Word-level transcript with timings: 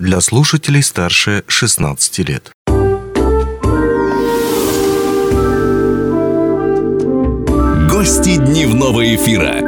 для 0.00 0.22
слушателей 0.22 0.82
старше 0.82 1.44
16 1.46 2.18
лет. 2.20 2.50
Гости 7.90 8.36
дневного 8.36 9.14
эфира. 9.14 9.60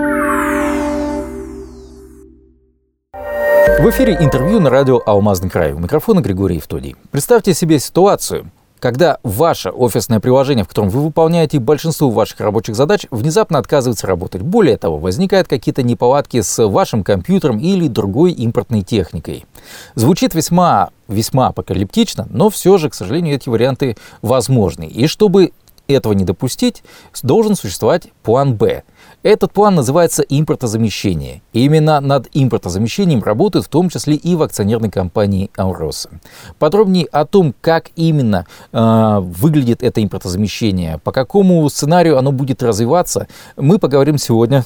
В 3.79 3.91
эфире 3.91 4.17
интервью 4.21 4.59
на 4.61 4.71
радио 4.71 5.03
«Алмазный 5.05 5.51
край». 5.51 5.75
У 5.75 5.79
микрофона 5.79 6.21
Григорий 6.21 6.57
Евтодий. 6.57 6.97
Представьте 7.11 7.53
себе 7.53 7.79
ситуацию, 7.79 8.51
когда 8.83 9.19
ваше 9.23 9.71
офисное 9.71 10.19
приложение, 10.19 10.65
в 10.65 10.69
котором 10.69 10.91
вы 10.91 11.03
выполняете 11.03 11.61
большинство 11.61 12.11
ваших 12.11 12.41
рабочих 12.41 12.75
задач, 12.75 13.07
внезапно 13.13 13.61
отказывается 13.61 14.09
работать. 14.09 14.43
Более 14.43 14.77
того, 14.77 14.99
возникают 14.99 15.47
какие-то 15.47 15.85
неполадки 15.85 16.41
с 16.41 16.67
вашим 16.67 17.05
компьютером 17.05 17.61
или 17.61 17.87
другой 17.87 18.33
импортной 18.33 18.83
техникой. 18.83 19.47
Звучит 19.95 20.35
весьма, 20.35 20.91
весьма 21.07 21.47
апокалиптично, 21.47 22.27
но 22.29 22.51
все 22.51 22.77
же, 22.77 22.91
к 22.91 22.95
сожалению, 22.95 23.37
эти 23.37 23.49
варианты 23.49 23.97
возможны. 24.21 24.89
И 24.89 25.07
чтобы 25.07 25.53
этого 25.87 26.13
не 26.13 26.25
допустить, 26.25 26.83
должен 27.23 27.55
существовать 27.55 28.09
план 28.25 28.55
«Б». 28.57 28.83
Этот 29.23 29.53
план 29.53 29.77
называется 29.77 30.23
импортозамещение. 30.23 31.43
И 31.53 31.65
именно 31.65 32.01
над 32.01 32.29
импортозамещением 32.33 33.23
работают 33.23 33.67
в 33.67 33.69
том 33.69 33.89
числе 33.89 34.17
и 34.17 34.35
в 34.35 34.43
акционерной 34.43 34.91
компании 34.91 35.51
«Ауроса». 35.57 36.11
Подробнее 36.59 37.07
о 37.07 37.25
том, 37.25 37.55
как 37.61 37.91
именно 37.95 38.47
э, 38.73 39.19
выглядит 39.21 39.83
это 39.83 40.03
импортозамещение, 40.03 40.99
по 40.99 41.13
какому 41.13 41.69
сценарию 41.69 42.19
оно 42.19 42.33
будет 42.33 42.63
развиваться, 42.63 43.29
мы 43.57 43.79
поговорим 43.79 44.19
сегодня 44.19 44.65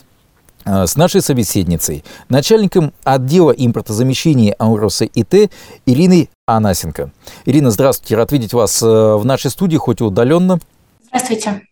э, 0.65 0.87
с 0.87 0.97
нашей 0.97 1.21
собеседницей, 1.21 2.03
начальником 2.31 2.95
отдела 3.05 3.51
импортозамещения 3.51 4.55
Ауроса 4.59 5.05
ИТ 5.05 5.51
Ириной 5.85 6.31
Анасенко. 6.47 7.11
Ирина, 7.45 7.71
здравствуйте, 7.71 8.17
рад 8.17 8.33
видеть 8.33 8.55
вас 8.55 8.83
э, 8.83 8.87
в 8.87 9.25
нашей 9.27 9.51
студии, 9.51 9.77
хоть 9.77 10.01
и 10.01 10.05
удаленно. 10.05 10.61
Здравствуйте. 11.09 11.66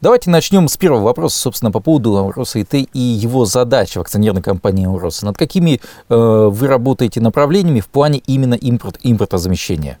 Давайте 0.00 0.30
начнем 0.30 0.68
с 0.68 0.76
первого 0.76 1.02
вопроса, 1.02 1.38
собственно, 1.38 1.70
по 1.70 1.80
поводу 1.80 2.16
Ауроса 2.16 2.60
ИТ 2.60 2.88
и 2.92 2.98
его 2.98 3.44
задач 3.44 3.94
в 3.94 4.00
акционерной 4.00 4.42
компании 4.42 4.86
Ауроса. 4.86 5.26
Над 5.26 5.36
какими 5.36 5.74
э, 5.74 5.80
вы 6.08 6.66
работаете 6.66 7.20
направлениями 7.20 7.80
в 7.80 7.88
плане 7.88 8.20
именно 8.26 8.54
импорт, 8.54 8.98
импортозамещения? 9.02 9.98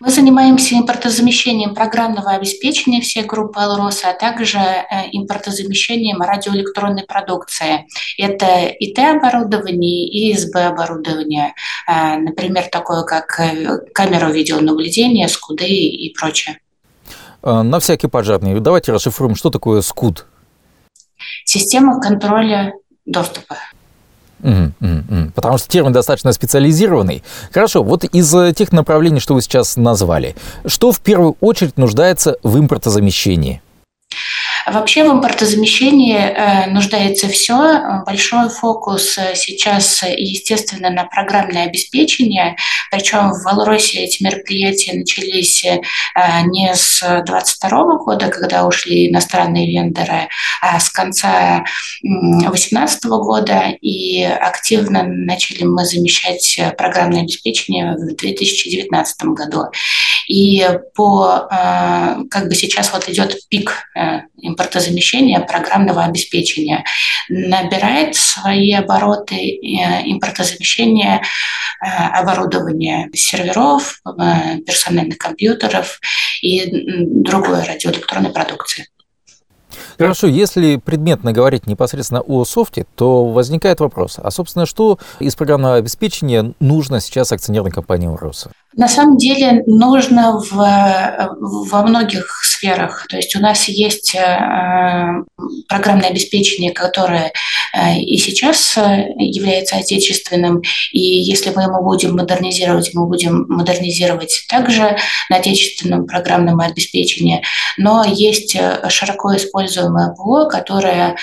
Мы 0.00 0.10
занимаемся 0.10 0.74
импортозамещением 0.74 1.76
программного 1.76 2.32
обеспечения 2.32 3.00
всей 3.00 3.22
группы 3.22 3.60
«Алроса», 3.60 4.10
а 4.10 4.14
также 4.14 4.58
э, 4.58 4.84
импортозамещением 5.12 6.20
радиоэлектронной 6.20 7.04
продукции. 7.04 7.86
Это 8.18 8.66
ИТ-оборудование 8.80 10.08
и 10.08 10.32
ИСБ-оборудование, 10.32 11.54
э, 11.86 12.16
например, 12.16 12.64
такое 12.64 13.04
как 13.04 13.38
э, 13.38 13.78
камера 13.94 14.26
видеонаблюдения, 14.32 15.28
скуды 15.28 15.68
и 15.68 16.12
прочее. 16.12 16.58
А, 17.42 17.62
на 17.62 17.80
всякий 17.80 18.08
пожарный. 18.08 18.58
Давайте 18.60 18.92
расшифруем, 18.92 19.34
что 19.34 19.50
такое 19.50 19.80
СКУД. 19.80 20.26
Система 21.44 22.00
контроля 22.00 22.72
доступа. 23.04 23.56
Потому 25.34 25.58
что 25.58 25.68
термин 25.68 25.92
достаточно 25.92 26.32
специализированный. 26.32 27.22
Хорошо, 27.52 27.82
вот 27.84 28.04
из 28.04 28.34
э, 28.34 28.52
тех 28.52 28.72
направлений, 28.72 29.20
что 29.20 29.34
вы 29.34 29.42
сейчас 29.42 29.76
назвали, 29.76 30.34
что 30.66 30.90
в 30.90 31.00
первую 31.00 31.36
очередь 31.40 31.76
нуждается 31.76 32.36
в 32.42 32.58
импортозамещении? 32.58 33.62
Вообще 34.66 35.04
в 35.04 35.12
импортозамещении 35.12 36.16
э, 36.16 36.70
нуждается 36.70 37.28
все. 37.28 38.02
Большой 38.06 38.48
фокус 38.48 39.18
э, 39.18 39.34
сейчас, 39.34 40.02
естественно, 40.02 40.90
на 40.90 41.04
программное 41.04 41.64
обеспечение. 41.64 42.56
Причем 42.90 43.32
в 43.32 43.44
Беларуси 43.44 43.96
эти 43.96 44.22
мероприятия 44.22 44.92
начались 44.92 45.64
э, 45.64 45.80
не 46.46 46.74
с 46.74 47.00
2022 47.00 47.96
года, 47.98 48.28
когда 48.28 48.66
ушли 48.66 49.10
иностранные 49.10 49.66
вендоры, 49.66 50.28
а 50.60 50.78
с 50.78 50.90
конца 50.90 51.64
2018 52.02 53.04
года. 53.04 53.74
И 53.80 54.22
активно 54.22 55.02
начали 55.02 55.64
мы 55.64 55.84
замещать 55.84 56.60
программное 56.78 57.22
обеспечение 57.22 57.96
в 57.96 58.14
2019 58.16 59.24
году. 59.26 59.64
И 60.28 60.64
по, 60.94 61.48
как 62.30 62.48
бы 62.48 62.54
сейчас 62.54 62.92
вот 62.92 63.08
идет 63.08 63.36
пик 63.48 63.88
импортозамещения 64.52 65.40
программного 65.40 66.04
обеспечения. 66.04 66.84
Набирает 67.28 68.14
свои 68.14 68.72
обороты 68.72 69.34
э, 69.36 70.02
импортозамещения 70.04 71.20
э, 71.20 71.86
оборудования 71.86 73.10
серверов, 73.14 74.00
э, 74.06 74.58
персональных 74.60 75.18
компьютеров 75.18 76.00
и 76.42 76.70
другой 77.04 77.64
радиоэлектронной 77.64 78.30
продукции. 78.30 78.86
Хорошо, 79.98 80.26
если 80.26 80.76
предметно 80.76 81.32
говорить 81.32 81.66
непосредственно 81.66 82.20
о 82.20 82.44
софте, 82.44 82.86
то 82.96 83.26
возникает 83.26 83.80
вопрос, 83.80 84.18
а, 84.18 84.30
собственно, 84.30 84.66
что 84.66 84.98
из 85.20 85.34
программного 85.34 85.76
обеспечения 85.76 86.54
нужно 86.60 87.00
сейчас 87.00 87.32
акционерной 87.32 87.70
компании 87.70 88.06
«Уроса»? 88.06 88.52
На 88.74 88.88
самом 88.88 89.18
деле 89.18 89.62
нужно 89.66 90.38
в, 90.38 90.50
во 90.50 91.82
многих 91.82 92.42
сферах. 92.44 93.06
То 93.08 93.16
есть 93.16 93.36
у 93.36 93.40
нас 93.40 93.68
есть 93.68 94.14
э, 94.14 95.08
программное 95.68 96.08
обеспечение, 96.08 96.72
которое 96.72 97.32
э, 97.74 97.98
и 97.98 98.16
сейчас 98.16 98.78
э, 98.78 99.08
является 99.18 99.76
отечественным, 99.76 100.62
и 100.92 101.00
если 101.00 101.50
мы 101.50 101.64
его 101.64 101.82
будем 101.82 102.16
модернизировать, 102.16 102.90
мы 102.94 103.06
будем 103.06 103.46
модернизировать 103.48 104.44
также 104.48 104.96
на 105.28 105.36
отечественном 105.36 106.06
программном 106.06 106.60
обеспечении. 106.60 107.42
Но 107.76 108.04
есть 108.04 108.56
широко 108.88 109.36
используемое 109.36 110.14
ПО, 110.14 110.46
которое 110.46 111.16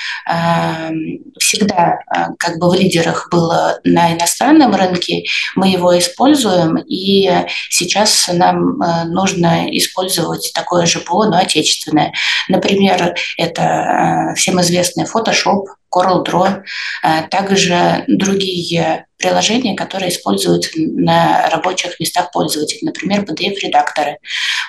всегда 1.38 2.00
как 2.38 2.60
бы 2.60 2.70
в 2.70 2.74
лидерах 2.74 3.30
было 3.32 3.80
на 3.84 4.14
иностранном 4.14 4.76
рынке. 4.76 5.24
Мы 5.56 5.70
его 5.70 5.98
используем, 5.98 6.78
и 6.78 7.30
сейчас 7.70 8.30
нам 8.32 8.82
э, 8.82 9.06
нужно 9.06 9.70
использовать 9.78 10.52
такое 10.54 10.86
же 10.86 11.00
ПО, 11.00 11.26
но 11.26 11.38
отечественное. 11.38 12.14
Например, 12.48 13.16
это 13.38 14.32
э, 14.32 14.36
всем 14.36 14.60
известный 14.62 15.06
Photoshop, 15.06 15.66
CorelDRAW, 15.94 16.64
э, 17.04 17.28
также 17.30 18.04
другие 18.08 19.06
приложения, 19.20 19.76
которые 19.76 20.10
используются 20.10 20.72
на 20.76 21.50
рабочих 21.50 22.00
местах 22.00 22.32
пользователей, 22.32 22.82
например, 22.84 23.26
PDF-редакторы. 23.26 24.18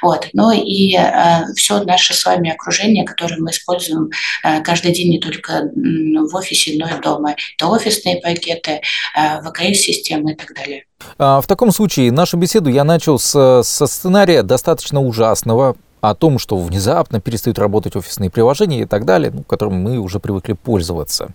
Вот. 0.02 0.28
Ну 0.32 0.50
и 0.50 0.96
э, 0.96 1.44
все 1.54 1.82
наше 1.84 2.14
с 2.14 2.24
вами 2.24 2.50
окружение, 2.50 3.04
которое 3.04 3.36
мы 3.38 3.52
используем 3.52 4.10
э, 4.42 4.60
каждый 4.62 4.92
день 4.92 5.10
не 5.10 5.20
только 5.20 5.70
в 5.72 6.34
офисе, 6.34 6.72
но 6.78 6.88
и 6.88 7.00
дома. 7.00 7.36
Это 7.56 7.68
офисные 7.68 8.20
пакеты, 8.20 8.80
э, 9.16 9.40
ВКС-системы 9.42 10.32
и 10.32 10.34
так 10.34 10.52
далее. 10.54 10.84
А, 11.16 11.40
в 11.40 11.46
таком 11.46 11.70
случае 11.70 12.10
нашу 12.10 12.36
беседу 12.36 12.70
я 12.70 12.82
начал 12.82 13.18
с, 13.20 13.62
со 13.62 13.86
сценария 13.86 14.42
достаточно 14.42 15.00
ужасного, 15.00 15.76
о 16.00 16.14
том, 16.14 16.38
что 16.38 16.56
внезапно 16.56 17.20
перестают 17.20 17.58
работать 17.58 17.96
офисные 17.96 18.30
приложения 18.30 18.82
и 18.82 18.84
так 18.86 19.04
далее, 19.04 19.30
ну, 19.32 19.42
которым 19.42 19.82
мы 19.82 19.98
уже 19.98 20.18
привыкли 20.20 20.54
пользоваться. 20.54 21.28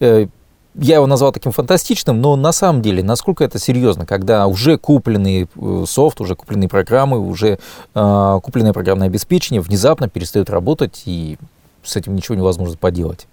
Э, 0.00 0.26
я 0.74 0.96
его 0.96 1.06
назвал 1.06 1.32
таким 1.32 1.50
фантастичным, 1.52 2.20
но 2.20 2.36
на 2.36 2.52
самом 2.52 2.82
деле, 2.82 3.02
насколько 3.02 3.42
это 3.42 3.58
серьезно, 3.58 4.06
когда 4.06 4.46
уже 4.46 4.78
купленный 4.78 5.48
э, 5.54 5.84
софт, 5.86 6.20
уже 6.20 6.36
купленные 6.36 6.68
программы, 6.68 7.18
уже 7.18 7.58
э, 7.94 8.40
купленное 8.42 8.72
программное 8.72 9.08
обеспечение 9.08 9.60
внезапно 9.60 10.08
перестают 10.08 10.50
работать, 10.50 11.02
и 11.06 11.38
с 11.82 11.96
этим 11.96 12.14
ничего 12.14 12.36
невозможно 12.36 12.76
поделать. 12.76 13.26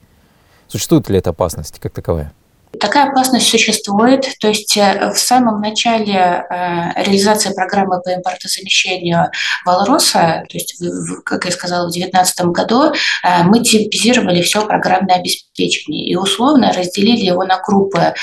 Существует 0.68 1.10
ли 1.10 1.18
эта 1.18 1.32
опасность 1.32 1.80
как 1.80 1.94
таковая? 1.94 2.34
Такая 2.80 3.10
опасность 3.10 3.50
существует. 3.50 4.28
То 4.40 4.48
есть 4.48 4.76
э, 4.78 5.12
в 5.14 5.18
самом 5.18 5.62
начале 5.62 6.14
э, 6.14 7.04
реализации 7.04 7.54
программы 7.54 8.02
по 8.02 8.14
импортозамещению 8.14 9.32
Валроса, 9.66 10.44
то 10.50 10.58
есть, 10.58 10.82
как 11.24 11.46
я 11.46 11.52
сказала, 11.52 11.88
в 11.88 11.92
2019 11.92 12.46
году 12.48 12.94
э, 13.24 13.44
мы 13.44 13.64
типизировали 13.64 14.42
все 14.42 14.66
программное 14.66 15.18
обеспечение 15.18 16.06
и 16.06 16.16
условно 16.16 16.74
разделили 16.74 17.26
его 17.26 17.44
на 17.46 17.62
группы 17.62 18.14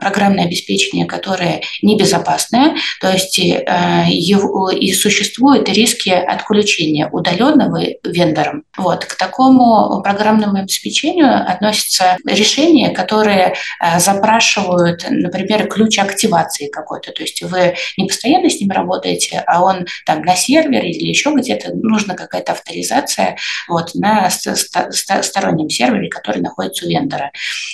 программное 0.00 0.44
обеспечение, 0.44 1.06
которое 1.06 1.62
небезопасное, 1.82 2.74
то 3.00 3.10
есть 3.10 3.38
и 3.38 4.92
существуют 4.92 5.68
риски 5.68 6.10
отключения 6.10 7.08
удаленного 7.08 7.80
вендором. 8.04 8.64
Вот. 8.76 9.04
К 9.04 9.14
такому 9.14 10.02
программному 10.02 10.58
обеспечению 10.58 11.48
относятся 11.48 12.16
решения, 12.24 12.90
которые 12.90 13.43
которые 13.44 13.54
э, 13.80 13.98
запрашивают, 13.98 15.06
например, 15.08 15.66
ключ 15.68 15.98
активации 15.98 16.68
какой-то. 16.68 17.12
То 17.12 17.22
есть 17.22 17.42
вы 17.42 17.74
не 17.96 18.06
постоянно 18.06 18.48
с 18.48 18.60
ним 18.60 18.70
работаете, 18.70 19.42
а 19.46 19.62
он 19.62 19.86
там 20.06 20.22
на 20.22 20.34
сервере 20.34 20.90
или 20.90 21.08
еще 21.08 21.32
где-то 21.34 21.74
нужна 21.74 22.14
какая-то 22.14 22.52
авторизация 22.52 23.36
вот, 23.68 23.94
на 23.94 24.30
стороннем 24.30 25.68
сервере, 25.68 26.08
который 26.08 26.40
находится 26.40 26.86
у 26.86 26.88
вендора. 26.88 27.30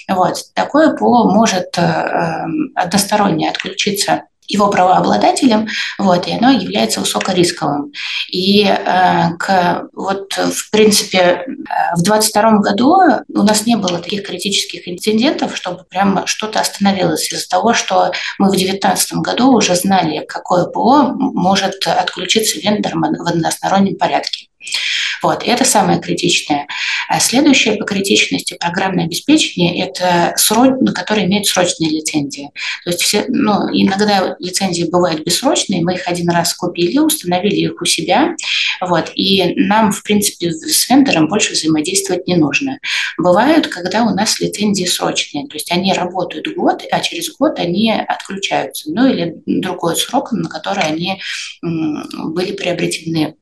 Вот. 0.09 0.37
Такое 0.55 0.97
ПО 0.97 1.31
может 1.31 1.77
э, 1.77 1.83
эм, 1.83 2.73
односторонне 2.75 3.51
отключиться 3.51 4.25
его 4.51 4.69
правообладателем, 4.69 5.69
вот, 5.99 6.27
и 6.27 6.33
оно 6.33 6.51
является 6.51 7.01
высокорисковым. 7.01 7.93
И 8.31 8.65
э, 8.65 9.37
к, 9.39 9.89
вот, 9.93 10.33
в 10.33 10.71
принципе, 10.71 11.19
э, 11.19 11.45
в 11.95 12.03
2022 12.03 12.59
году 12.59 12.97
у 13.29 13.43
нас 13.43 13.67
не 13.67 13.77
было 13.77 13.99
таких 13.99 14.27
критических 14.27 14.87
инцидентов, 14.89 15.57
чтобы 15.57 15.85
прямо 15.85 16.27
что-то 16.27 16.61
остановилось 16.61 17.33
из-за 17.33 17.49
того, 17.49 17.75
что 17.75 18.13
мы 18.39 18.49
в 18.49 18.53
2019 18.53 19.13
году 19.15 19.53
уже 19.53 19.75
знали, 19.75 20.25
какое 20.27 20.65
ПО 20.67 21.15
может 21.15 21.87
отключиться 21.87 22.59
вендором 22.59 23.03
в 23.03 23.29
одностороннем 23.29 23.97
порядке. 23.97 24.50
Вот, 25.23 25.43
это 25.45 25.65
самое 25.65 26.01
критичное. 26.01 26.67
А 27.09 27.21
следующее 27.21 27.77
по 27.77 27.85
критичности 27.85 28.57
программное 28.59 29.05
обеспечение– 29.05 29.85
это 29.87 30.33
срок, 30.37 30.79
который 30.95 31.25
имеет 31.25 31.47
срочные 31.47 31.91
лицензии. 31.91 32.51
То 32.85 32.91
есть 32.91 33.03
все, 33.03 33.25
ну, 33.29 33.69
иногда 33.73 34.37
лицензии 34.39 34.85
бывают 34.85 35.25
бессрочные, 35.25 35.83
мы 35.83 35.95
их 35.95 36.07
один 36.07 36.31
раз 36.31 36.55
купили, 36.55 36.99
установили 36.99 37.57
их 37.57 37.83
у 37.83 37.85
себя, 37.85 38.35
вот, 38.81 39.11
и 39.15 39.55
нам, 39.57 39.93
в 39.93 40.03
принципе, 40.03 40.53
с 40.53 40.89
вендором 40.89 41.29
больше 41.29 41.53
взаимодействовать 41.53 42.27
не 42.27 42.37
нужно. 42.37 42.79
Бывают, 43.19 43.67
когда 43.67 44.05
у 44.05 44.15
нас 44.15 44.41
лицензии 44.41 44.87
срочные, 44.87 45.47
то 45.49 45.55
есть 45.55 45.71
они 45.71 45.93
работают 45.93 46.55
год, 46.55 46.83
а 46.91 47.01
через 47.01 47.31
год 47.37 47.59
они 47.59 47.93
отключаются, 47.93 48.91
ну 48.91 49.07
или 49.07 49.35
другой 49.47 49.97
срок, 49.97 50.33
на 50.33 50.49
который 50.49 50.85
они 50.85 51.21
были 51.61 52.53
приобретены 52.53 53.37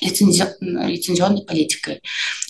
лицензионной 0.00 1.42
политикой. 1.42 2.00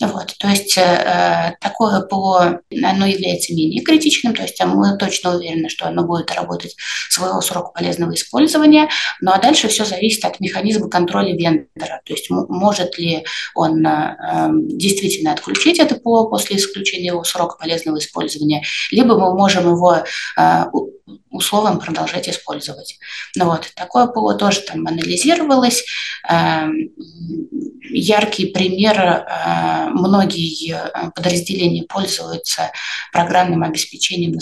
Вот. 0.01 0.35
То 0.39 0.49
есть 0.49 0.77
э, 0.79 1.57
такое 1.61 2.01
ПО, 2.01 2.61
оно 2.71 3.07
является 3.07 3.55
менее 3.55 3.83
критичным, 3.83 4.35
то 4.35 4.43
есть 4.43 4.63
мы 4.65 4.97
точно 4.97 5.37
уверены, 5.37 5.69
что 5.69 5.87
оно 5.87 6.05
будет 6.05 6.33
работать 6.33 6.77
своего 7.09 7.41
срока 7.41 7.73
полезного 7.73 8.15
использования, 8.15 8.89
ну 9.21 9.33
а 9.33 9.39
дальше 9.39 9.69
все 9.69 9.85
зависит 9.85 10.25
от 10.25 10.41
механизма 10.41 10.89
контроля 10.89 11.37
вендора, 11.37 12.01
то 12.05 12.13
есть 12.13 12.31
может 12.31 12.99
ли 12.99 13.25
он 13.55 13.85
э, 13.87 14.17
действительно 14.53 15.33
отключить 15.33 15.79
это 15.79 15.97
ПО 15.97 16.29
после 16.29 16.57
исключения 16.57 17.09
его 17.09 17.25
срока 17.25 17.57
полезного 17.59 17.99
использования, 17.99 18.63
либо 18.91 19.19
мы 19.19 19.35
можем 19.35 19.69
его 19.69 20.03
э, 20.39 20.65
условиям 21.31 21.79
продолжать 21.79 22.29
использовать. 22.29 22.99
Ну 23.37 23.47
вот, 23.47 23.71
такое 23.75 24.07
ПО 24.07 24.35
тоже 24.35 24.61
там 24.61 24.87
анализировалось. 24.87 25.85
Эм, 26.29 26.91
яркий 27.93 28.47
пример, 28.47 28.99
э, 28.99 29.89
многие 29.91 30.75
э, 30.75 31.11
подразделения 31.15 31.85
пользуются 31.85 32.73
программным 33.13 33.63
обеспечением, 33.63 34.39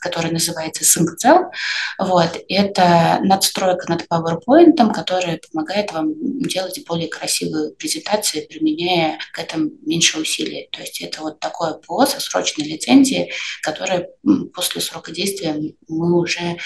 которое 0.00 0.32
называется 0.32 0.84
SyncCell. 0.84 1.50
Вот, 1.98 2.38
это 2.48 3.18
надстройка 3.22 3.90
над 3.90 4.06
PowerPoint, 4.06 4.92
которая 4.92 5.40
помогает 5.50 5.92
вам 5.92 6.12
делать 6.46 6.80
более 6.86 7.08
красивые 7.08 7.72
презентации, 7.72 8.46
применяя 8.46 9.18
к 9.32 9.38
этому 9.38 9.70
меньше 9.82 10.20
усилий. 10.20 10.68
То 10.72 10.80
есть 10.80 11.00
это 11.00 11.22
вот 11.22 11.40
такое 11.40 11.74
ПО 11.74 12.06
со 12.06 12.20
срочной 12.20 12.66
лицензией, 12.66 13.32
которое 13.62 14.08
после 14.54 14.80
срока 14.80 15.12
действия 15.12 15.56
мы 15.88 16.18
уже 16.18 16.40
э, 16.40 16.56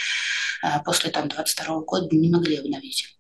после 0.85 1.11
там, 1.11 1.29
22 1.29 1.81
года 1.81 2.09
не 2.17 2.31
могли 2.31 2.57
обновить. 2.57 3.16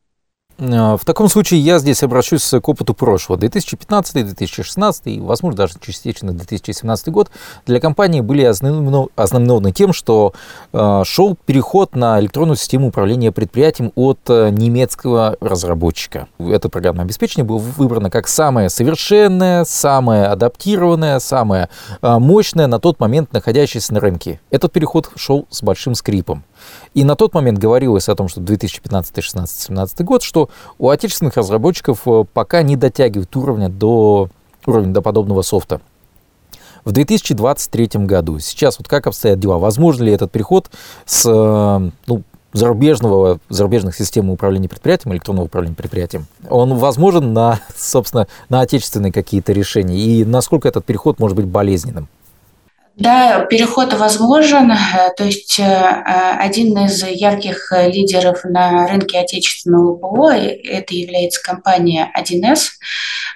А, 0.58 0.96
в 0.96 1.04
таком 1.04 1.28
случае 1.28 1.60
я 1.60 1.78
здесь 1.78 2.02
обращусь 2.02 2.48
к 2.48 2.68
опыту 2.68 2.94
прошлого. 2.94 3.38
2015-2016 3.38 5.02
и, 5.04 5.20
возможно, 5.20 5.58
даже 5.58 5.74
частично 5.80 6.32
2017 6.32 7.08
год 7.08 7.30
для 7.66 7.80
компании 7.80 8.20
были 8.20 8.42
ознаменованы 8.42 9.72
тем, 9.72 9.92
что 9.92 10.32
а, 10.72 11.04
шел 11.04 11.36
переход 11.46 11.94
на 11.94 12.18
электронную 12.20 12.56
систему 12.56 12.88
управления 12.88 13.32
предприятием 13.32 13.92
от 13.94 14.18
а, 14.28 14.48
немецкого 14.50 15.36
разработчика. 15.40 16.28
Это 16.38 16.68
программное 16.68 17.04
обеспечение 17.04 17.44
было 17.44 17.58
выбрано 17.58 18.10
как 18.10 18.28
самое 18.28 18.70
совершенное, 18.70 19.64
самое 19.64 20.26
адаптированное, 20.26 21.18
самое 21.18 21.68
мощное 22.02 22.66
на 22.66 22.78
тот 22.78 23.00
момент 23.00 23.32
находящееся 23.32 23.94
на 23.94 24.00
рынке. 24.00 24.40
Этот 24.50 24.72
переход 24.72 25.10
шел 25.16 25.46
с 25.50 25.62
большим 25.62 25.94
скрипом. 25.94 26.44
И 26.94 27.04
на 27.04 27.16
тот 27.16 27.34
момент 27.34 27.58
говорилось 27.58 28.08
о 28.08 28.14
том, 28.14 28.28
что 28.28 28.40
2015, 28.40 29.12
2016, 29.12 29.56
2017 29.56 30.00
год, 30.02 30.22
что 30.22 30.50
у 30.78 30.88
отечественных 30.88 31.36
разработчиков 31.36 32.02
э, 32.06 32.24
пока 32.32 32.62
не 32.62 32.76
дотягивают 32.76 33.34
уровня 33.36 33.68
до, 33.68 34.28
уровня 34.66 34.92
до 34.92 35.02
подобного 35.02 35.42
софта. 35.42 35.80
В 36.84 36.92
2023 36.92 38.06
году, 38.06 38.38
сейчас 38.38 38.78
вот 38.78 38.86
как 38.88 39.08
обстоят 39.08 39.40
дела? 39.40 39.58
Возможно 39.58 40.04
ли 40.04 40.12
этот 40.12 40.30
переход 40.30 40.70
с 41.04 41.26
э, 41.26 41.90
ну, 42.06 42.22
зарубежного, 42.52 43.38
зарубежных 43.48 43.96
систем 43.96 44.30
управления 44.30 44.68
предприятием, 44.68 45.12
электронного 45.12 45.46
управления 45.46 45.74
предприятием, 45.74 46.26
он 46.48 46.74
возможен 46.74 47.32
на, 47.32 47.60
собственно, 47.76 48.26
на 48.48 48.60
отечественные 48.60 49.12
какие-то 49.12 49.52
решения? 49.52 49.98
И 49.98 50.24
насколько 50.24 50.68
этот 50.68 50.84
переход 50.84 51.18
может 51.18 51.36
быть 51.36 51.46
болезненным? 51.46 52.08
Да, 52.96 53.44
переход 53.44 53.92
возможен. 53.92 54.72
Э, 54.72 55.10
то 55.14 55.24
есть 55.24 55.58
э, 55.58 55.64
один 56.38 56.78
из 56.86 57.04
ярких 57.04 57.70
лидеров 57.88 58.42
на 58.44 58.86
рынке 58.88 59.18
отечественного 59.18 59.96
ПО 59.96 60.30
это 60.30 60.94
является 60.94 61.42
компания 61.42 62.10
1С. 62.18 62.68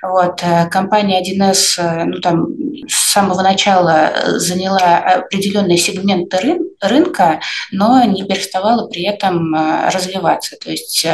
Вот, 0.03 0.43
э, 0.43 0.67
компания 0.71 1.21
1С 1.21 2.05
ну, 2.07 2.21
там, 2.23 2.47
с 2.89 3.13
самого 3.13 3.43
начала 3.43 4.13
заняла 4.39 4.97
определенные 4.97 5.77
сегменты 5.77 6.39
рын 6.39 6.61
рынка, 6.81 7.41
но 7.71 8.03
не 8.05 8.25
переставала 8.25 8.89
при 8.89 9.05
этом 9.05 9.55
развиваться. 9.93 10.57
То 10.57 10.71
есть 10.71 11.07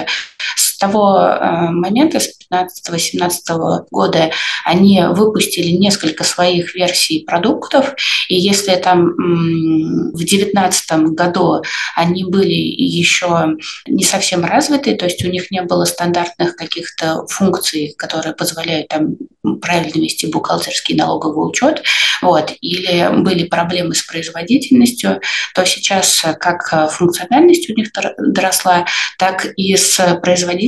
с 0.76 0.78
того 0.78 1.70
момента, 1.73 2.20
с 2.20 2.28
2015-2018 2.52 3.87
года, 3.90 4.31
они 4.67 5.02
выпустили 5.08 5.70
несколько 5.70 6.23
своих 6.23 6.75
версий 6.75 7.25
продуктов, 7.26 7.94
и 8.28 8.34
если 8.37 8.76
там 8.76 9.14
в 9.17 10.17
2019 10.17 11.14
году 11.14 11.62
они 11.96 12.25
были 12.25 12.52
еще 12.52 13.56
не 13.87 14.05
совсем 14.05 14.44
развиты, 14.44 14.94
то 14.96 15.06
есть 15.06 15.25
у 15.25 15.28
них 15.28 15.50
не 15.50 15.62
было 15.62 15.87
стандартных 15.87 16.56
каких-то 16.56 17.26
функций, 17.26 17.94
которые 17.96 18.34
позволяют 18.34 18.88
там 18.88 19.17
правильно 19.62 20.02
вести 20.02 20.26
бухгалтерский 20.26 20.94
налоговый 20.94 21.49
учет, 21.49 21.82
вот, 22.20 22.52
или 22.61 23.23
были 23.23 23.44
проблемы 23.44 23.94
с 23.94 24.02
производительностью, 24.02 25.20
то 25.55 25.64
сейчас 25.64 26.23
как 26.38 26.90
функциональность 26.93 27.70
у 27.70 27.73
них 27.73 27.88
доросла, 28.19 28.84
так 29.19 29.46
и 29.56 29.75
с 29.75 30.21
производительностью, 30.23 30.65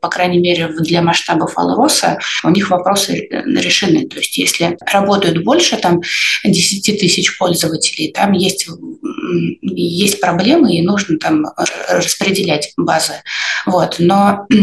по 0.00 0.08
крайней 0.08 0.38
мере, 0.38 0.68
для 0.80 1.02
масштабов 1.02 1.56
Алроса, 1.56 2.18
у 2.42 2.50
них 2.50 2.70
вопросы 2.70 3.28
решены. 3.30 4.06
То 4.08 4.18
есть 4.18 4.36
если 4.38 4.76
работают 4.90 5.44
больше 5.44 5.76
там 5.76 6.00
10 6.44 7.00
тысяч 7.00 7.36
пользователей, 7.38 8.12
там 8.12 8.32
есть, 8.32 8.68
есть 9.62 10.20
проблемы, 10.20 10.76
и 10.76 10.82
нужно 10.82 11.18
там 11.18 11.46
распределять 11.88 12.72
базы. 12.76 13.14
Вот. 13.66 13.96
Но 13.98 14.46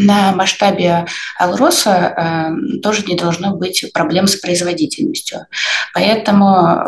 на 0.00 0.32
масштабе 0.32 1.06
Алроса 1.38 1.90
э, 1.90 2.78
тоже 2.80 3.04
не 3.06 3.16
должно 3.16 3.54
быть 3.54 3.84
проблем 3.92 4.26
с 4.26 4.36
производительностью. 4.36 5.46
Поэтому 5.94 6.46
э, 6.46 6.84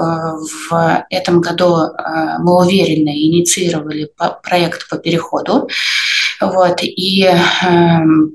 в 0.70 1.04
этом 1.10 1.40
году 1.40 1.76
э, 1.76 2.38
мы 2.38 2.64
уверенно 2.64 3.10
инициировали 3.10 4.10
по, 4.16 4.40
проект 4.42 4.88
по 4.88 4.96
переходу. 4.96 5.68
Вот, 6.42 6.82
и 6.82 7.24
э, 7.24 7.36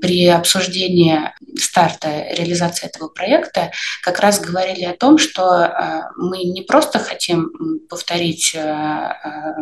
при 0.00 0.26
обсуждении 0.28 1.30
старта 1.58 2.08
реализации 2.30 2.86
этого 2.86 3.08
проекта 3.08 3.70
как 4.02 4.20
раз 4.20 4.40
говорили 4.40 4.84
о 4.84 4.96
том, 4.96 5.18
что 5.18 5.62
э, 5.64 6.00
мы 6.16 6.38
не 6.44 6.62
просто 6.62 6.98
хотим 6.98 7.50
повторить 7.88 8.54
э, 8.54 8.58
э 8.60 9.52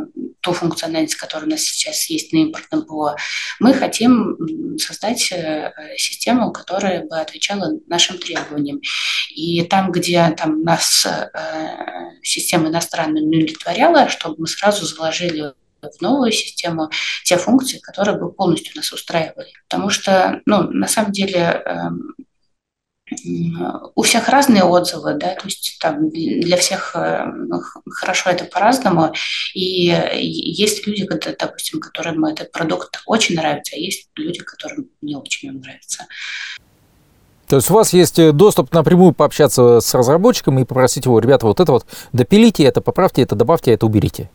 ту 0.41 0.53
функциональность, 0.53 1.17
которая 1.17 1.49
у 1.49 1.51
нас 1.51 1.63
сейчас 1.63 2.09
есть 2.09 2.33
на 2.33 2.37
импортном 2.37 2.87
ПО, 2.87 3.17
мы 3.59 3.75
хотим 3.75 4.79
создать 4.79 5.19
систему, 5.97 6.53
которая 6.53 7.03
бы 7.03 7.19
отвечала 7.19 7.73
нашим 7.89 8.19
требованиям. 8.19 8.81
И 9.35 9.63
там, 9.63 9.91
где 9.91 10.31
там 10.37 10.63
нас 10.63 11.05
система 12.23 12.69
иностранная 12.69 13.23
не 13.23 13.39
удовлетворяла, 13.39 14.09
чтобы 14.09 14.37
мы 14.39 14.47
сразу 14.47 14.87
заложили 14.87 15.53
в 15.91 16.01
новую 16.01 16.33
систему 16.33 16.91
те 17.25 17.37
функции, 17.37 17.79
которые 17.79 18.19
бы 18.19 18.33
полностью 18.33 18.77
нас 18.77 18.93
устраивали. 18.93 19.53
Потому 19.69 19.91
что, 19.91 20.41
ну, 20.47 20.71
на 20.71 20.89
самом 20.89 21.13
деле, 21.13 21.63
эм, 21.65 22.15
у 23.95 24.03
всех 24.03 24.29
разные 24.29 24.65
отзывы, 24.65 25.15
да, 25.15 25.37
то 25.37 25.45
есть 25.45 25.79
там 25.81 26.11
для 26.11 26.57
всех 26.57 26.97
э, 26.97 27.25
хорошо 27.89 28.31
это 28.31 28.47
по-разному, 28.47 29.13
и 29.55 29.95
есть 30.15 30.87
люди, 30.89 31.07
допустим, 31.39 31.81
которым 31.81 32.25
этот 32.25 32.51
продукт 32.51 33.01
очень 33.07 33.37
нравится, 33.37 33.77
а 33.77 33.79
есть 33.79 34.09
люди, 34.17 34.41
которым 34.41 34.89
не 35.03 35.15
очень 35.15 35.51
он 35.51 35.61
нравится. 35.61 36.07
То 37.47 37.57
есть 37.57 37.71
у 37.71 37.75
вас 37.75 37.93
есть 37.93 38.19
э, 38.19 38.33
доступ 38.33 38.73
напрямую 38.73 39.13
пообщаться 39.13 39.81
с 39.81 39.95
разработчиком 39.95 40.59
и 40.59 40.65
попросить 40.65 41.05
его, 41.05 41.21
ребята, 41.21 41.47
вот 41.47 41.61
это 41.61 41.71
вот 41.71 41.87
допилите, 42.13 42.65
это 42.65 42.81
поправьте, 42.81 43.23
это 43.23 43.37
добавьте, 43.37 43.73
это 43.73 43.87
уберите. 43.87 44.31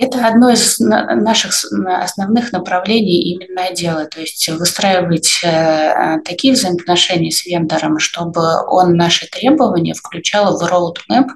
Это 0.00 0.26
одно 0.26 0.48
из 0.48 0.78
наших 0.78 1.52
основных 1.84 2.52
направлений 2.52 3.34
именно 3.34 3.66
отдела, 3.66 4.06
то 4.06 4.18
есть 4.18 4.48
выстраивать 4.48 5.40
э, 5.44 6.20
такие 6.24 6.54
взаимоотношения 6.54 7.30
с 7.30 7.44
вендором, 7.44 7.98
чтобы 7.98 8.64
он 8.66 8.96
наши 8.96 9.26
требования 9.28 9.92
включал 9.92 10.58
в 10.58 10.62
roadmap 10.62 11.26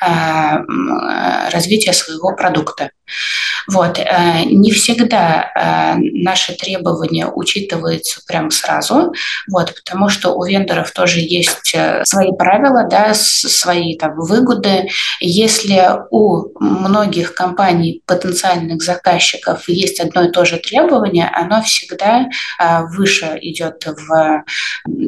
э, 0.00 1.50
развития 1.50 1.92
своего 1.92 2.34
продукта. 2.34 2.90
Вот. 3.68 3.98
Э, 3.98 4.44
не 4.44 4.70
всегда 4.70 5.50
э, 5.54 5.98
наши 5.98 6.54
требования 6.54 7.26
учитываются 7.26 8.20
прямо 8.26 8.50
сразу, 8.50 9.12
вот, 9.50 9.74
потому 9.74 10.08
что 10.08 10.34
у 10.34 10.44
вендоров 10.44 10.92
тоже 10.92 11.20
есть 11.20 11.74
э, 11.74 12.04
свои 12.04 12.32
правила, 12.32 12.86
да, 12.88 13.12
свои 13.14 13.96
там, 13.96 14.14
выгоды. 14.16 14.88
Если 15.20 15.82
у 16.10 16.58
многих 16.60 17.34
компаний, 17.34 18.02
потенциальных 18.06 18.82
заказчиков 18.82 19.68
есть 19.68 20.00
одно 20.00 20.24
и 20.24 20.30
то 20.30 20.44
же 20.44 20.58
требование, 20.58 21.30
оно 21.32 21.62
всегда 21.62 22.26
выше 22.96 23.38
идет 23.42 23.84
в 23.86 24.44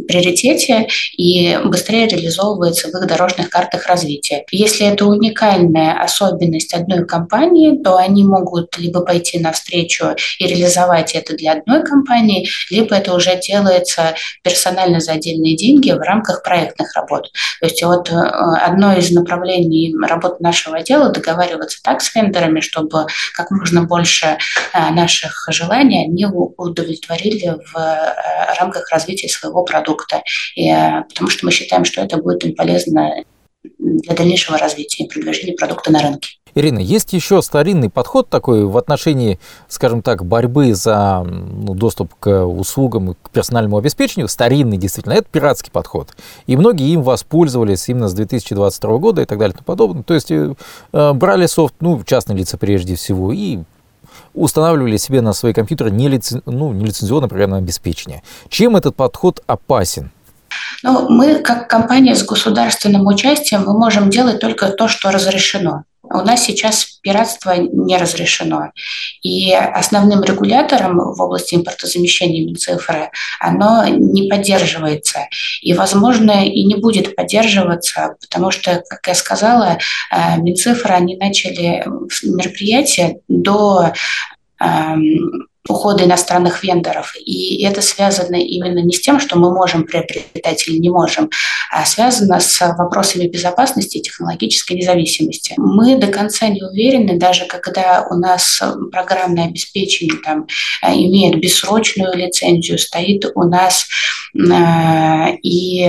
приоритете 0.07 0.89
и 1.17 1.59
быстрее 1.65 2.09
реализовывается 2.09 2.89
в 2.89 2.95
их 2.95 3.07
дорожных 3.07 3.51
картах 3.51 3.87
развития. 3.87 4.45
Если 4.51 4.87
это 4.87 5.07
уникальная 5.07 6.01
особенность 6.01 6.75
одной 6.75 7.05
компании, 7.07 7.83
то 7.83 7.97
они 7.97 8.25
могут 8.25 8.48
либо 8.77 9.01
пойти 9.01 9.39
навстречу 9.39 10.15
и 10.39 10.47
реализовать 10.47 11.15
это 11.15 11.37
для 11.37 11.53
одной 11.53 11.85
компании, 11.85 12.49
либо 12.71 12.95
это 12.95 13.15
уже 13.15 13.39
делается 13.41 14.15
персонально 14.43 15.01
за 15.01 15.13
отдельные 15.13 15.57
деньги 15.57 15.91
в 15.91 16.01
рамках 16.01 16.43
проектных 16.43 16.95
работ. 16.95 17.31
То 17.61 17.67
есть 17.67 17.83
вот 17.83 18.11
э, 18.11 18.15
одно 18.15 18.97
из 18.97 19.11
направлений 19.11 19.95
работы 20.01 20.37
нашего 20.43 20.79
отдела 20.79 21.11
договариваться 21.11 21.81
так 21.83 22.01
с 22.01 22.15
вендорами, 22.15 22.61
чтобы 22.61 23.07
как 23.35 23.51
можно 23.51 23.85
больше 23.85 24.39
э, 24.73 24.91
наших 24.91 25.47
желаний 25.51 26.05
они 26.05 26.27
удовлетворили 26.27 27.57
в 27.73 27.77
э, 27.77 28.55
рамках 28.59 28.91
развития 28.91 29.29
своего 29.29 29.65
продукта. 29.65 30.23
И, 30.57 30.73
потому 31.09 31.31
что 31.31 31.47
мы 31.47 31.53
считаем, 31.53 31.85
что 31.85 32.01
это 32.03 32.17
будет 32.17 32.45
им 32.45 32.55
полезно 32.55 33.25
для 33.79 34.15
дальнейшего 34.15 34.59
развития 34.59 35.05
и 35.05 35.09
продвижения 35.09 35.55
продукта 35.55 35.93
на 35.93 36.03
рынке. 36.03 36.38
Ирина, 36.59 36.81
есть 36.81 37.13
еще 37.13 37.41
старинный 37.41 37.89
подход 37.89 38.29
такой 38.29 38.65
в 38.65 38.77
отношении, 38.77 39.39
скажем 39.69 40.03
так, 40.03 40.25
борьбы 40.25 40.75
за 40.75 41.25
ну, 41.25 41.75
доступ 41.75 42.15
к 42.19 42.45
услугам, 42.45 43.15
к 43.15 43.31
персональному 43.31 43.77
обеспечению. 43.77 44.29
Старинный, 44.29 44.77
действительно, 44.77 45.13
это 45.13 45.27
пиратский 45.31 45.71
подход. 45.71 46.17
И 46.47 46.57
многие 46.57 46.91
им 46.91 47.03
воспользовались 47.03 47.89
именно 47.89 48.09
с 48.09 48.15
2022 48.15 48.99
года 48.99 49.23
и 49.23 49.25
так 49.25 49.39
далее 49.39 49.55
и 49.55 49.57
тому 49.57 49.65
подобное. 49.65 50.03
То 50.03 50.15
есть 50.15 50.33
э, 50.33 50.55
э, 50.93 51.13
брали 51.13 51.47
софт, 51.47 51.75
ну, 51.81 52.03
частные 52.05 52.39
лица 52.39 52.59
прежде 52.59 52.97
всего, 52.97 53.33
и 53.33 53.61
устанавливали 54.35 54.97
себе 54.97 55.21
на 55.21 55.35
свои 55.35 55.53
компьютеры 55.53 55.93
нелицен... 55.93 56.43
ну, 56.45 56.73
нелицензионное 56.73 57.29
программное 57.29 57.61
обеспечение. 57.61 58.23
Чем 58.49 58.75
этот 58.75 58.97
подход 58.97 59.43
опасен? 59.47 60.11
Ну, 60.83 61.09
мы, 61.09 61.37
как 61.37 61.69
компания 61.69 62.15
с 62.15 62.25
государственным 62.25 63.07
участием, 63.07 63.65
мы 63.67 63.79
можем 63.79 64.11
делать 64.11 64.41
только 64.41 64.71
то, 64.71 64.89
что 64.89 65.11
разрешено. 65.11 65.85
У 66.03 66.19
нас 66.19 66.45
сейчас 66.45 66.99
пиратство 67.03 67.55
не 67.57 67.97
разрешено. 67.97 68.71
И 69.23 69.53
основным 69.53 70.23
регулятором 70.23 70.99
в 70.99 71.21
области 71.21 71.55
импортозамещения 71.55 72.47
Минцифры 72.47 73.11
оно 73.41 73.87
не 73.87 74.29
поддерживается. 74.29 75.29
И, 75.61 75.75
возможно, 75.75 76.47
и 76.47 76.65
не 76.65 76.77
будет 76.77 77.17
поддерживаться, 77.17 78.17
потому 78.21 78.51
что, 78.51 78.83
как 78.89 79.07
я 79.07 79.15
сказала, 79.15 79.79
э, 80.11 80.39
Минцифра, 80.39 80.95
они 80.95 81.17
начали 81.17 81.85
мероприятие 82.23 83.21
до 83.29 83.93
эм, 84.61 85.49
ухода 85.69 86.05
иностранных 86.05 86.63
вендоров. 86.63 87.15
И 87.19 87.63
это 87.63 87.83
связано 87.83 88.37
именно 88.37 88.81
не 88.81 88.93
с 88.93 89.01
тем, 89.01 89.21
что 89.21 89.39
мы 89.39 89.55
можем 89.55 89.85
приобретать 89.85 90.67
или 90.67 90.79
не 90.79 90.91
можем, 90.91 91.31
связано 91.85 92.41
с 92.41 92.61
вопросами 92.77 93.27
безопасности 93.27 93.99
и 93.99 94.03
технологической 94.03 94.77
независимости. 94.77 95.55
Мы 95.57 95.97
до 95.97 96.09
конца 96.09 96.49
не 96.49 96.63
уверены, 96.63 97.19
даже 97.19 97.47
когда 97.47 98.07
у 98.09 98.15
нас 98.15 98.63
программное 98.91 99.47
обеспечение 99.47 100.19
там, 100.25 100.47
э, 100.83 100.93
имеет 100.95 101.41
бессрочную 101.41 102.17
лицензию, 102.17 102.79
стоит 102.79 103.27
у 103.35 103.45
нас 103.45 103.87
э, 104.35 105.37
и 105.43 105.85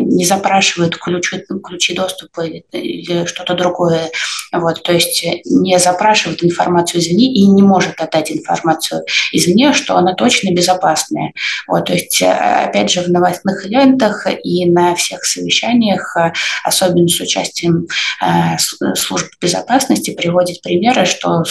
не 0.00 0.24
запрашивает 0.24 0.96
ключи, 0.96 1.42
ключи 1.64 1.94
доступа 1.94 2.42
или, 2.42 2.64
или 2.72 3.24
что-то 3.26 3.54
другое. 3.54 4.10
Вот, 4.52 4.82
то 4.82 4.92
есть 4.92 5.24
не 5.44 5.78
запрашивает 5.78 6.44
информацию 6.44 7.00
извне 7.00 7.32
и 7.32 7.46
не 7.46 7.62
может 7.62 8.00
отдать 8.00 8.30
информацию 8.30 9.02
извне, 9.32 9.72
что 9.72 9.96
она 9.96 10.14
точно 10.14 10.52
безопасная. 10.52 11.32
Вот, 11.66 11.86
то 11.86 11.92
есть, 11.92 12.22
опять 12.22 12.90
же, 12.90 13.02
в 13.02 13.08
новостных 13.08 13.66
лентах 13.66 14.26
и 14.42 14.66
на 14.70 14.94
всех 14.94 15.15
совещаниях, 15.24 16.16
э, 16.16 16.32
особенно 16.64 17.08
с 17.08 17.20
участием 17.20 17.86
э, 18.20 18.58
служб 18.94 19.26
безопасности, 19.40 20.14
приводят 20.14 20.60
примеры, 20.62 21.06
что 21.06 21.44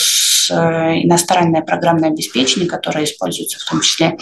иностранное 0.47 1.63
программное 1.63 2.09
обеспечение, 2.09 2.69
которое 2.69 3.05
используется 3.05 3.57
в 3.59 3.67
том 3.67 3.81
числе 3.81 4.15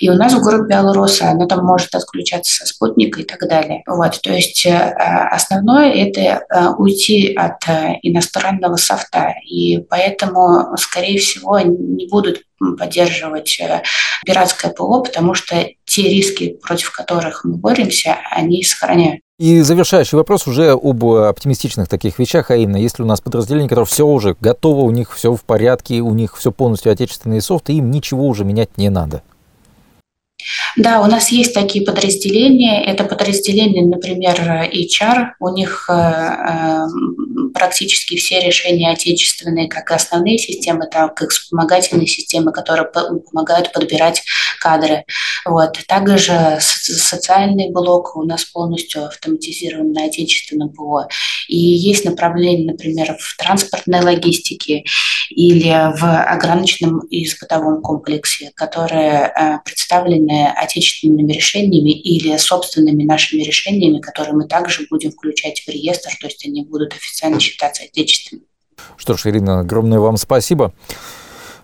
и 0.00 0.08
у 0.08 0.14
нас 0.14 0.32
в 0.32 0.42
группе 0.42 0.74
Алроса 0.74 1.30
оно 1.30 1.46
там 1.46 1.64
может 1.64 1.94
отключаться 1.94 2.56
со 2.56 2.66
спутника 2.66 3.20
и 3.20 3.24
так 3.24 3.48
далее. 3.48 3.82
Вот, 3.86 4.20
то 4.22 4.32
есть 4.32 4.66
основное 4.66 5.92
это 5.92 6.74
уйти 6.78 7.34
от 7.34 7.62
иностранного 8.02 8.76
софта. 8.76 9.34
И 9.46 9.78
поэтому, 9.88 10.76
скорее 10.76 11.18
всего, 11.18 11.60
не 11.60 12.08
будут 12.08 12.42
поддерживать 12.78 13.58
э, 13.60 13.82
пиратское 14.24 14.70
ПО, 14.70 15.02
потому 15.02 15.34
что 15.34 15.66
те 15.84 16.02
риски, 16.02 16.58
против 16.62 16.92
которых 16.92 17.44
мы 17.44 17.56
боремся, 17.56 18.18
они 18.30 18.62
сохраняют. 18.62 19.22
И 19.38 19.60
завершающий 19.62 20.18
вопрос 20.18 20.46
уже 20.46 20.72
об 20.72 21.04
оптимистичных 21.04 21.88
таких 21.88 22.18
вещах, 22.18 22.50
а 22.50 22.56
именно, 22.56 22.76
если 22.76 23.02
у 23.02 23.06
нас 23.06 23.22
подразделение, 23.22 23.68
которое 23.68 23.86
все 23.86 24.06
уже 24.06 24.36
готово, 24.38 24.82
у 24.82 24.90
них 24.90 25.14
все 25.14 25.34
в 25.34 25.42
порядке, 25.44 26.00
у 26.00 26.12
них 26.12 26.36
все 26.36 26.52
полностью 26.52 26.92
отечественные 26.92 27.40
софты, 27.40 27.72
им 27.72 27.90
ничего 27.90 28.26
уже 28.26 28.44
менять 28.44 28.76
не 28.76 28.90
надо. 28.90 29.22
Да, 30.76 31.00
у 31.00 31.06
нас 31.06 31.30
есть 31.30 31.54
такие 31.54 31.84
подразделения. 31.84 32.84
Это 32.84 33.04
подразделения, 33.04 33.84
например, 33.84 34.40
HR. 34.72 35.32
У 35.40 35.48
них 35.48 35.86
э, 35.88 35.92
э, 35.92 36.86
практически 37.52 38.16
все 38.16 38.40
решения 38.40 38.90
отечественные, 38.90 39.68
как 39.68 39.90
основные 39.90 40.38
системы, 40.38 40.86
так 40.90 41.20
и 41.22 41.28
вспомогательные 41.28 42.06
системы, 42.06 42.52
которые 42.52 42.86
помогают 42.86 43.72
подбирать 43.72 44.22
кадры. 44.60 45.04
Вот. 45.44 45.78
Также 45.88 46.58
социальный 46.60 47.70
блок 47.70 48.16
у 48.16 48.22
нас 48.22 48.44
полностью 48.44 49.06
автоматизирован 49.06 49.92
на 49.92 50.04
отечественном 50.04 50.70
ПО. 50.70 51.08
И 51.48 51.56
есть 51.56 52.04
направления, 52.04 52.70
например, 52.72 53.16
в 53.18 53.36
транспортной 53.36 54.02
логистике 54.02 54.84
или 55.30 55.70
в 55.98 56.04
ограниченном 56.04 57.00
и 57.00 57.26
бытовом 57.40 57.82
комплексе, 57.82 58.50
которые 58.54 59.32
э, 59.34 59.58
представлены 59.64 60.52
отечественными 60.60 61.32
решениями 61.32 61.90
или 61.90 62.36
собственными 62.36 63.04
нашими 63.04 63.42
решениями, 63.42 63.98
которые 63.98 64.34
мы 64.34 64.46
также 64.46 64.86
будем 64.90 65.10
включать 65.12 65.60
в 65.60 65.68
реестр, 65.68 66.10
то 66.20 66.26
есть 66.26 66.44
они 66.46 66.62
будут 66.62 66.92
официально 66.92 67.40
считаться 67.40 67.82
отечественными. 67.84 68.46
Что 68.96 69.16
ж, 69.16 69.26
Ирина, 69.26 69.60
огромное 69.60 69.98
вам 69.98 70.16
спасибо. 70.16 70.72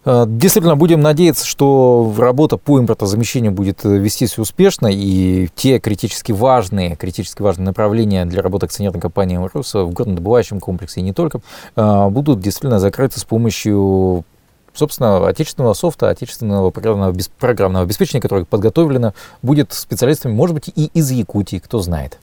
Э, 0.06 0.24
действительно, 0.26 0.76
будем 0.76 1.00
надеяться, 1.00 1.44
что 1.44 2.14
работа 2.16 2.56
по 2.56 2.78
импортозамещению 2.78 3.52
будет 3.52 3.84
э, 3.84 3.98
вестись 3.98 4.38
успешно, 4.38 4.86
и 4.86 5.48
те 5.56 5.80
критически 5.80 6.32
важные, 6.32 6.94
критически 6.94 7.42
важные 7.42 7.66
направления 7.66 8.24
для 8.24 8.40
работы 8.40 8.66
акционерной 8.66 9.00
компании 9.00 9.38
«Руса» 9.52 9.82
в 9.82 9.92
горнодобывающем 9.92 10.60
комплексе 10.60 11.00
и 11.00 11.02
не 11.02 11.12
только, 11.12 11.40
э, 11.74 12.08
будут 12.08 12.40
действительно 12.40 12.78
закрыты 12.78 13.18
с 13.18 13.24
помощью 13.24 14.24
собственно, 14.76 15.26
отечественного 15.26 15.74
софта, 15.74 16.10
отечественного 16.10 16.70
программного, 16.70 17.16
программного 17.38 17.84
обеспечения, 17.84 18.20
которое 18.20 18.44
подготовлено 18.44 19.14
будет 19.42 19.72
специалистами, 19.72 20.32
может 20.32 20.54
быть, 20.54 20.70
и 20.74 20.86
из 20.94 21.10
Якутии, 21.10 21.58
кто 21.58 21.80
знает. 21.80 22.18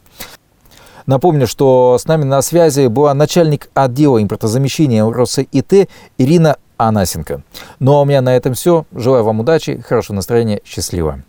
Напомню, 1.06 1.48
что 1.48 1.98
с 2.00 2.06
нами 2.06 2.24
на 2.24 2.42
связи 2.42 2.88
была 2.88 3.14
начальник 3.14 3.70
отдела 3.74 4.22
импортозамещения 4.22 5.04
РосИТ 5.04 5.90
Ирина 6.18 6.58
Анасенко. 6.78 7.44
Ну 7.80 7.94
а 7.94 8.02
у 8.02 8.06
меня 8.06 8.22
на 8.22 8.36
этом 8.36 8.54
все. 8.54 8.86
Желаю 8.94 9.24
вам 9.24 9.42
удачи, 9.42 9.84
хорошего 9.86 10.16
настроения, 10.16 10.62
счастливо. 10.64 11.24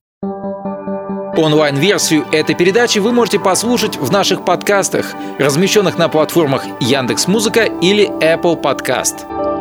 Онлайн-версию 1.36 2.26
этой 2.30 2.54
передачи 2.54 3.00
вы 3.00 3.12
можете 3.12 3.40
послушать 3.40 3.96
в 3.96 4.12
наших 4.12 4.44
подкастах, 4.44 5.06
размещенных 5.40 5.98
на 5.98 6.08
платформах 6.08 6.64
Яндекс.Музыка 6.80 7.64
или 7.64 8.08
Apple 8.22 8.60
Podcast. 8.60 9.53